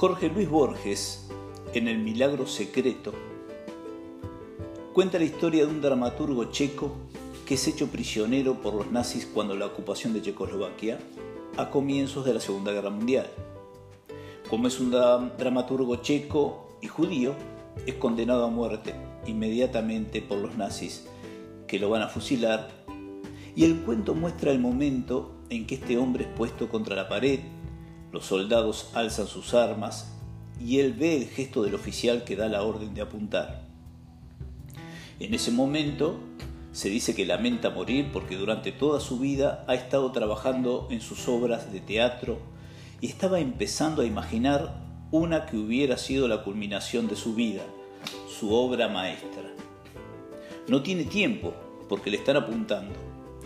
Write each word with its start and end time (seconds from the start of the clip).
Jorge 0.00 0.30
Luis 0.30 0.48
Borges, 0.48 1.28
en 1.74 1.86
El 1.86 1.98
Milagro 1.98 2.46
Secreto, 2.46 3.12
cuenta 4.94 5.18
la 5.18 5.26
historia 5.26 5.66
de 5.66 5.70
un 5.70 5.82
dramaturgo 5.82 6.46
checo 6.46 6.92
que 7.44 7.52
es 7.52 7.68
hecho 7.68 7.88
prisionero 7.88 8.62
por 8.62 8.72
los 8.72 8.90
nazis 8.90 9.26
cuando 9.26 9.54
la 9.56 9.66
ocupación 9.66 10.14
de 10.14 10.22
Checoslovaquia 10.22 10.98
a 11.58 11.68
comienzos 11.68 12.24
de 12.24 12.32
la 12.32 12.40
Segunda 12.40 12.72
Guerra 12.72 12.88
Mundial. 12.88 13.26
Como 14.48 14.68
es 14.68 14.80
un 14.80 14.90
dramaturgo 14.90 15.96
checo 15.96 16.78
y 16.80 16.86
judío, 16.86 17.34
es 17.84 17.96
condenado 17.96 18.46
a 18.46 18.48
muerte 18.48 18.94
inmediatamente 19.26 20.22
por 20.22 20.38
los 20.38 20.56
nazis 20.56 21.04
que 21.66 21.78
lo 21.78 21.90
van 21.90 22.00
a 22.00 22.08
fusilar 22.08 22.70
y 23.54 23.66
el 23.66 23.82
cuento 23.82 24.14
muestra 24.14 24.50
el 24.50 24.60
momento 24.60 25.32
en 25.50 25.66
que 25.66 25.74
este 25.74 25.98
hombre 25.98 26.24
es 26.24 26.30
puesto 26.30 26.70
contra 26.70 26.96
la 26.96 27.06
pared, 27.06 27.40
los 28.12 28.26
soldados 28.26 28.90
alzan 28.94 29.26
sus 29.26 29.54
armas 29.54 30.12
y 30.60 30.80
él 30.80 30.92
ve 30.92 31.16
el 31.16 31.28
gesto 31.28 31.62
del 31.62 31.74
oficial 31.74 32.24
que 32.24 32.36
da 32.36 32.48
la 32.48 32.62
orden 32.62 32.94
de 32.94 33.00
apuntar. 33.00 33.62
En 35.18 35.34
ese 35.34 35.50
momento 35.50 36.18
se 36.72 36.88
dice 36.88 37.14
que 37.14 37.26
lamenta 37.26 37.70
morir 37.70 38.10
porque 38.12 38.36
durante 38.36 38.72
toda 38.72 39.00
su 39.00 39.18
vida 39.18 39.64
ha 39.68 39.74
estado 39.74 40.12
trabajando 40.12 40.88
en 40.90 41.00
sus 41.00 41.28
obras 41.28 41.72
de 41.72 41.80
teatro 41.80 42.38
y 43.00 43.06
estaba 43.06 43.40
empezando 43.40 44.02
a 44.02 44.06
imaginar 44.06 44.74
una 45.10 45.46
que 45.46 45.56
hubiera 45.56 45.96
sido 45.98 46.28
la 46.28 46.44
culminación 46.44 47.08
de 47.08 47.16
su 47.16 47.34
vida, 47.34 47.62
su 48.28 48.54
obra 48.54 48.88
maestra. 48.88 49.42
No 50.68 50.82
tiene 50.82 51.04
tiempo 51.04 51.52
porque 51.88 52.10
le 52.10 52.18
están 52.18 52.36
apuntando. 52.36 52.94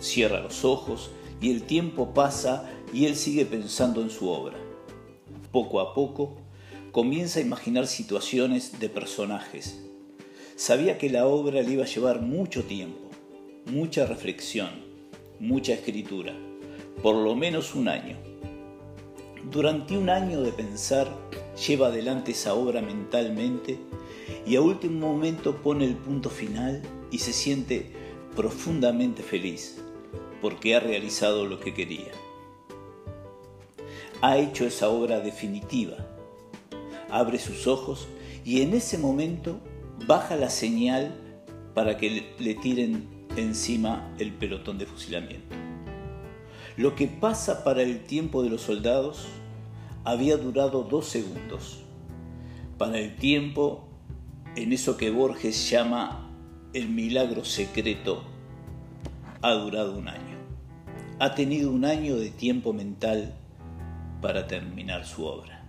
Cierra 0.00 0.40
los 0.40 0.64
ojos 0.64 1.10
y 1.42 1.50
el 1.50 1.64
tiempo 1.64 2.14
pasa 2.14 2.70
y 2.94 3.06
él 3.06 3.16
sigue 3.16 3.44
pensando 3.44 4.00
en 4.00 4.10
su 4.10 4.28
obra. 4.28 4.56
Poco 5.50 5.80
a 5.80 5.92
poco 5.92 6.36
comienza 6.92 7.40
a 7.40 7.42
imaginar 7.42 7.88
situaciones 7.88 8.78
de 8.78 8.88
personajes. 8.88 9.82
Sabía 10.54 10.98
que 10.98 11.10
la 11.10 11.26
obra 11.26 11.60
le 11.62 11.72
iba 11.72 11.82
a 11.82 11.88
llevar 11.88 12.22
mucho 12.22 12.62
tiempo, 12.62 13.10
mucha 13.66 14.06
reflexión, 14.06 14.70
mucha 15.40 15.72
escritura, 15.72 16.32
por 17.02 17.16
lo 17.16 17.34
menos 17.34 17.74
un 17.74 17.88
año. 17.88 18.16
Durante 19.50 19.98
un 19.98 20.10
año 20.10 20.42
de 20.42 20.52
pensar, 20.52 21.08
lleva 21.66 21.88
adelante 21.88 22.30
esa 22.30 22.54
obra 22.54 22.80
mentalmente 22.80 23.78
y 24.46 24.54
a 24.54 24.60
último 24.60 25.08
momento 25.08 25.56
pone 25.56 25.86
el 25.86 25.96
punto 25.96 26.30
final 26.30 26.82
y 27.10 27.18
se 27.18 27.32
siente 27.32 27.90
profundamente 28.36 29.24
feliz 29.24 29.82
porque 30.42 30.76
ha 30.76 30.80
realizado 30.80 31.46
lo 31.46 31.60
que 31.60 31.72
quería. 31.72 32.10
Ha 34.20 34.36
hecho 34.36 34.66
esa 34.66 34.88
obra 34.88 35.20
definitiva. 35.20 35.96
Abre 37.08 37.38
sus 37.38 37.66
ojos 37.66 38.08
y 38.44 38.60
en 38.60 38.74
ese 38.74 38.98
momento 38.98 39.60
baja 40.06 40.36
la 40.36 40.50
señal 40.50 41.14
para 41.74 41.96
que 41.96 42.34
le 42.38 42.54
tiren 42.56 43.26
encima 43.36 44.12
el 44.18 44.32
pelotón 44.32 44.78
de 44.78 44.86
fusilamiento. 44.86 45.54
Lo 46.76 46.94
que 46.96 47.06
pasa 47.06 47.64
para 47.64 47.82
el 47.82 48.04
tiempo 48.04 48.42
de 48.42 48.50
los 48.50 48.62
soldados 48.62 49.26
había 50.04 50.36
durado 50.36 50.82
dos 50.82 51.06
segundos. 51.06 51.82
Para 52.78 52.98
el 52.98 53.14
tiempo, 53.16 53.86
en 54.56 54.72
eso 54.72 54.96
que 54.96 55.10
Borges 55.10 55.70
llama 55.70 56.30
el 56.72 56.88
milagro 56.88 57.44
secreto, 57.44 58.24
ha 59.42 59.52
durado 59.52 59.96
un 59.96 60.08
año 60.08 60.32
ha 61.22 61.36
tenido 61.36 61.70
un 61.70 61.84
año 61.84 62.16
de 62.16 62.30
tiempo 62.30 62.72
mental 62.72 63.32
para 64.20 64.48
terminar 64.48 65.06
su 65.06 65.24
obra. 65.24 65.64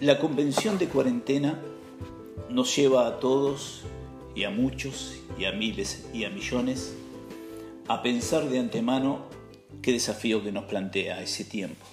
La 0.00 0.18
convención 0.18 0.78
de 0.78 0.88
cuarentena 0.88 1.60
nos 2.48 2.74
lleva 2.74 3.06
a 3.06 3.20
todos 3.20 3.82
y 4.34 4.44
a 4.44 4.50
muchos 4.50 5.20
y 5.38 5.44
a 5.44 5.52
miles 5.52 6.08
y 6.14 6.24
a 6.24 6.30
millones 6.30 6.94
a 7.86 8.00
pensar 8.00 8.48
de 8.48 8.60
antemano 8.60 9.26
qué 9.82 9.92
desafío 9.92 10.42
que 10.42 10.50
nos 10.50 10.64
plantea 10.64 11.20
ese 11.22 11.44
tiempo. 11.44 11.84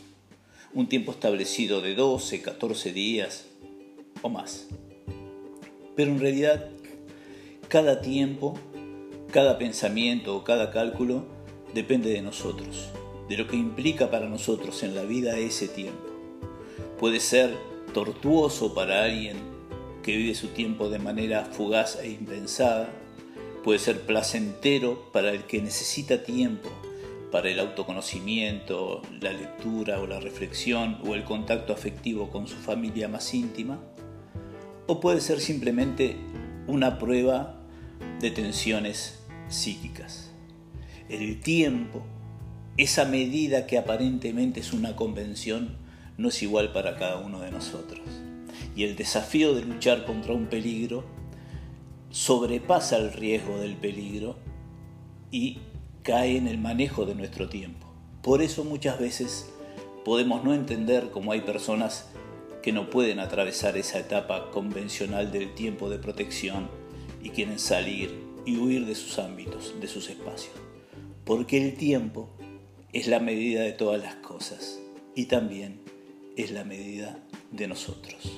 Un 0.74 0.88
tiempo 0.88 1.12
establecido 1.12 1.82
de 1.82 1.96
12, 1.96 2.42
14 2.42 2.94
días 2.94 3.46
o 4.22 4.30
más. 4.30 4.70
Pero 5.98 6.12
en 6.12 6.20
realidad, 6.22 6.70
cada 7.68 8.02
tiempo 8.02 8.56
cada 9.36 9.58
pensamiento 9.58 10.34
o 10.34 10.46
cada 10.46 10.72
cálculo 10.72 11.26
depende 11.74 12.10
de 12.10 12.22
nosotros, 12.22 12.88
de 13.28 13.36
lo 13.36 13.48
que 13.48 13.58
implica 13.58 14.10
para 14.10 14.30
nosotros 14.30 14.82
en 14.82 14.96
la 14.96 15.04
vida 15.04 15.38
ese 15.38 15.68
tiempo. 15.68 16.08
Puede 16.98 17.20
ser 17.20 17.54
tortuoso 17.94 18.74
para 18.74 19.04
alguien 19.04 19.36
que 20.04 20.16
vive 20.16 20.36
su 20.36 20.48
tiempo 20.48 20.88
de 20.88 21.00
manera 21.00 21.44
fugaz 21.44 22.00
e 22.02 22.12
impensada, 22.12 22.90
puede 23.62 23.80
ser 23.80 24.04
placentero 24.04 25.12
para 25.12 25.32
el 25.32 25.44
que 25.44 25.62
necesita 25.62 26.24
tiempo 26.24 26.70
para 27.30 27.50
el 27.50 27.60
autoconocimiento, 27.60 29.02
la 29.20 29.34
lectura 29.34 30.00
o 30.00 30.08
la 30.08 30.22
reflexión 30.22 30.98
o 31.06 31.14
el 31.14 31.26
contacto 31.26 31.74
afectivo 31.74 32.30
con 32.30 32.48
su 32.48 32.56
familia 32.56 33.10
más 33.10 33.34
íntima, 33.34 33.82
o 34.88 35.02
puede 35.02 35.20
ser 35.20 35.42
simplemente 35.42 36.16
una 36.68 36.98
prueba 36.98 37.56
de 38.20 38.32
tensiones 38.32 39.20
psíquicas. 39.48 40.32
El 41.10 41.40
tiempo, 41.42 42.02
esa 42.78 43.06
medida 43.06 43.68
que 43.68 43.78
aparentemente 43.78 44.60
es 44.60 44.74
una 44.74 44.96
convención, 44.96 45.78
no 46.18 46.30
es 46.30 46.42
igual 46.42 46.72
para 46.72 46.98
cada 46.98 47.20
uno 47.20 47.40
de 47.42 47.52
nosotros. 47.52 48.02
Y 48.76 48.84
el 48.84 48.96
desafío 48.96 49.54
de 49.54 49.64
luchar 49.64 50.06
contra 50.06 50.34
un 50.34 50.48
peligro 50.48 51.06
sobrepasa 52.10 52.98
el 52.98 53.14
riesgo 53.14 53.58
del 53.60 53.76
peligro 53.76 54.38
y 55.32 55.60
cae 56.04 56.38
en 56.38 56.48
el 56.48 56.58
manejo 56.58 57.06
de 57.06 57.16
nuestro 57.16 57.50
tiempo. 57.50 57.88
Por 58.22 58.42
eso 58.42 58.64
muchas 58.64 59.00
veces 59.00 59.50
podemos 60.04 60.44
no 60.44 60.54
entender 60.54 61.10
cómo 61.12 61.32
hay 61.32 61.42
personas 61.42 62.10
que 62.66 62.74
no 62.74 62.90
pueden 62.90 63.20
atravesar 63.20 63.78
esa 63.78 64.00
etapa 64.00 64.50
convencional 64.50 65.32
del 65.32 65.54
tiempo 65.54 65.88
de 65.88 66.00
protección 66.00 66.68
y 67.22 67.30
quieren 67.30 67.60
salir 67.60 68.10
y 68.44 68.58
huir 68.58 68.88
de 68.88 68.96
sus 68.96 69.20
ámbitos, 69.20 69.76
de 69.80 69.88
sus 69.88 70.10
espacios. 70.10 70.56
Porque 71.26 71.64
el 71.64 71.76
tiempo 71.76 72.28
es 72.92 73.06
la 73.06 73.20
medida 73.20 73.62
de 73.62 73.74
todas 73.74 74.02
las 74.02 74.16
cosas 74.16 74.80
y 75.14 75.26
también 75.26 75.80
es 76.38 76.50
la 76.50 76.64
medida 76.64 77.20
de 77.52 77.68
nosotros. 77.68 78.32